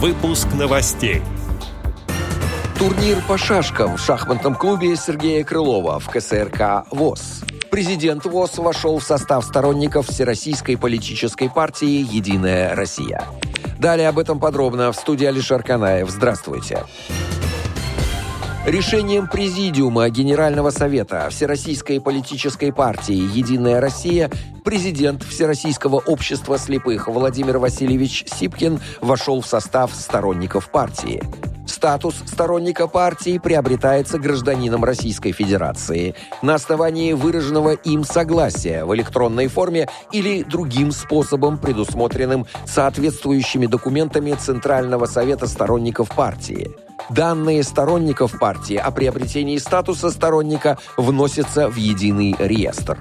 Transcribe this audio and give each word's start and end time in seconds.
Выпуск 0.00 0.46
новостей. 0.54 1.22
Турнир 2.78 3.20
по 3.26 3.36
шашкам 3.36 3.96
в 3.96 4.00
шахматном 4.00 4.54
клубе 4.54 4.94
Сергея 4.94 5.42
Крылова 5.42 5.98
в 5.98 6.08
КСРК 6.08 6.84
ВОЗ. 6.92 7.42
Президент 7.72 8.24
ВОЗ 8.24 8.58
вошел 8.58 9.00
в 9.00 9.02
состав 9.02 9.44
сторонников 9.44 10.06
Всероссийской 10.06 10.78
политической 10.78 11.50
партии 11.50 12.06
«Единая 12.14 12.76
Россия». 12.76 13.24
Далее 13.80 14.08
об 14.08 14.20
этом 14.20 14.38
подробно 14.38 14.92
в 14.92 14.94
студии 14.94 15.26
Алишер 15.26 15.64
Канаев. 15.64 16.08
Здравствуйте. 16.10 16.84
Решением 18.68 19.28
Президиума 19.28 20.10
Генерального 20.10 20.68
Совета 20.68 21.30
Всероссийской 21.30 22.02
политической 22.02 22.70
партии 22.70 23.14
«Единая 23.14 23.80
Россия» 23.80 24.30
президент 24.62 25.22
Всероссийского 25.22 25.96
общества 25.96 26.58
слепых 26.58 27.08
Владимир 27.08 27.56
Васильевич 27.56 28.26
Сипкин 28.26 28.78
вошел 29.00 29.40
в 29.40 29.46
состав 29.46 29.94
сторонников 29.94 30.70
партии. 30.70 31.22
Статус 31.66 32.16
сторонника 32.26 32.88
партии 32.88 33.38
приобретается 33.38 34.18
гражданином 34.18 34.84
Российской 34.84 35.32
Федерации 35.32 36.14
на 36.42 36.54
основании 36.54 37.14
выраженного 37.14 37.70
им 37.70 38.04
согласия 38.04 38.84
в 38.84 38.94
электронной 38.94 39.46
форме 39.46 39.88
или 40.12 40.42
другим 40.42 40.92
способом, 40.92 41.56
предусмотренным 41.56 42.44
соответствующими 42.66 43.64
документами 43.64 44.32
Центрального 44.32 45.06
совета 45.06 45.46
сторонников 45.46 46.10
партии. 46.14 46.76
Данные 47.10 47.62
сторонников 47.62 48.38
партии 48.38 48.76
о 48.76 48.90
приобретении 48.90 49.56
статуса 49.56 50.10
сторонника 50.10 50.78
вносятся 50.96 51.68
в 51.68 51.76
единый 51.76 52.36
реестр. 52.38 52.98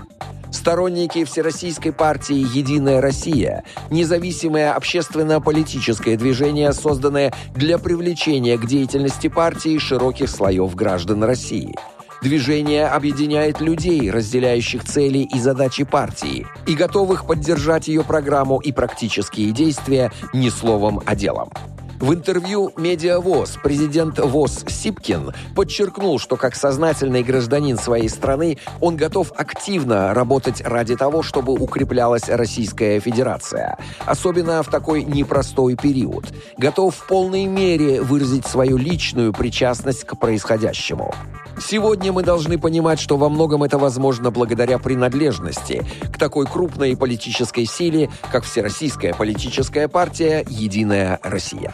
Сторонники 0.49 1.25
Всероссийской 1.25 1.91
партии 1.91 2.57
«Единая 2.57 3.01
Россия»– 3.01 3.63
независимое 3.91 4.73
общественно-политическое 4.73 6.15
движение, 6.15 6.71
созданное 6.71 7.33
для 7.53 7.77
привлечения 7.77 8.57
к 8.57 8.65
деятельности 8.65 9.27
партии 9.27 9.77
широких 9.77 10.29
слоев 10.29 10.73
граждан 10.73 11.25
России. 11.25 11.75
Движение 12.21 12.87
объединяет 12.87 13.59
людей, 13.59 14.09
разделяющих 14.09 14.85
цели 14.85 15.19
и 15.19 15.39
задачи 15.39 15.83
партии, 15.83 16.47
и 16.65 16.75
готовых 16.75 17.27
поддержать 17.27 17.89
ее 17.89 18.03
программу 18.03 18.57
и 18.59 18.71
практические 18.71 19.51
действия 19.51 20.11
не 20.33 20.49
словом, 20.49 21.01
а 21.05 21.13
делом. 21.13 21.51
В 21.99 22.13
интервью 22.13 22.71
«Медиавоз» 22.77 23.57
президент 23.63 24.19
ВОЗ 24.19 24.65
Сипкин 24.67 25.33
подчеркнул, 25.55 26.19
что 26.19 26.35
как 26.35 26.55
сознательный 26.55 27.23
гражданин 27.23 27.75
своей 27.75 28.07
страны 28.07 28.59
он 28.79 28.97
готов 28.97 29.31
активно 29.35 30.13
работать 30.13 30.61
ради 30.61 30.95
того, 30.95 31.23
чтобы 31.23 31.53
укреплялась 31.53 32.29
Российская 32.29 32.99
Федерация, 32.99 33.79
особенно 34.05 34.61
в 34.61 34.67
такой 34.67 35.03
непростой 35.03 35.75
период. 35.75 36.25
Готов 36.57 36.95
в 36.95 37.07
полной 37.07 37.45
мере 37.45 37.99
выразить 38.03 38.45
свою 38.45 38.77
личную 38.77 39.33
причастность 39.33 40.03
к 40.03 40.15
происходящему. 40.19 41.15
Сегодня 41.59 42.11
мы 42.11 42.23
должны 42.23 42.57
понимать, 42.57 42.99
что 42.99 43.17
во 43.17 43.29
многом 43.29 43.63
это 43.63 43.77
возможно 43.77 44.31
благодаря 44.31 44.77
принадлежности 44.79 45.85
к 46.11 46.17
такой 46.17 46.45
крупной 46.45 46.95
политической 46.95 47.65
силе, 47.65 48.09
как 48.31 48.43
Всероссийская 48.43 49.13
политическая 49.13 49.87
партия 49.87 50.45
«Единая 50.49 51.19
Россия». 51.23 51.73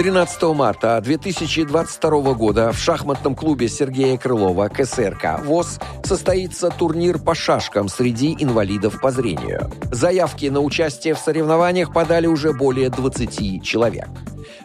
13 0.00 0.42
марта 0.54 0.98
2022 1.04 2.32
года 2.32 2.72
в 2.72 2.78
шахматном 2.78 3.34
клубе 3.34 3.68
Сергея 3.68 4.16
Крылова 4.16 4.68
КСРК 4.68 5.44
ВОЗ 5.44 5.78
состоится 6.02 6.70
турнир 6.70 7.18
по 7.18 7.34
шашкам 7.34 7.86
среди 7.90 8.34
инвалидов 8.40 8.98
по 9.02 9.10
зрению. 9.10 9.70
Заявки 9.92 10.46
на 10.46 10.60
участие 10.60 11.12
в 11.12 11.18
соревнованиях 11.18 11.92
подали 11.92 12.26
уже 12.26 12.54
более 12.54 12.88
20 12.88 13.62
человек. 13.62 14.08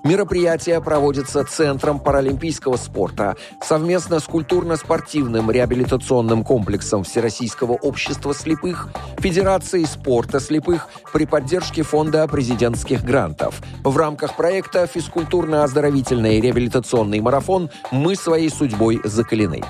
Мероприятие 0.04 0.81
проводится 0.81 1.44
Центром 1.44 2.00
паралимпийского 2.00 2.78
спорта 2.78 3.36
совместно 3.62 4.20
с 4.20 4.23
культурно-спортивным 4.23 5.52
реабилитационным 5.52 6.44
комплексом 6.44 7.03
Всероссийского 7.03 7.74
общества 7.74 8.34
слепых, 8.34 8.90
Федерацией 9.19 9.85
спорта 9.85 10.40
слепых 10.40 10.88
при 11.14 11.25
поддержке 11.25 11.84
Фонда 11.84 12.28
президентских 12.28 13.03
грантов 13.03 13.62
в 13.84 13.96
рамках 13.97 14.35
проекта 14.35 14.88
«Физкультурно-оздоровительный 14.88 16.40
реабилитационный 16.40 17.19
марафон 17.19 17.69
«Мы 17.91 18.16
своей 18.16 18.50
судьбой 18.50 19.02
закалены». 19.03 19.64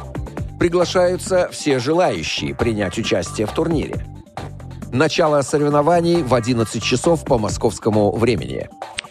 Приглашаются 0.59 1.49
все 1.51 1.79
желающие 1.79 2.55
принять 2.55 2.97
участие 2.97 3.45
в 3.45 3.51
турнире. 3.51 4.05
Начало 4.91 5.41
соревнований 5.41 6.23
в 6.23 6.33
11 6.33 6.81
часов 6.81 7.25
по 7.25 7.37
московскому 7.37 8.11
времени. 8.15 8.69